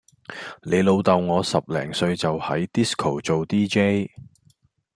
[0.63, 4.09] 你老豆我十零歲就喺 disco 做 dj